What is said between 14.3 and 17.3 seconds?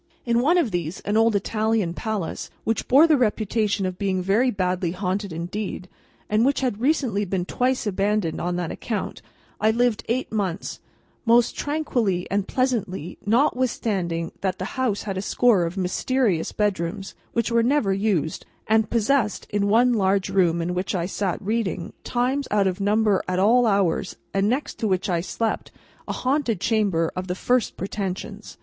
that the house had a score of mysterious bedrooms,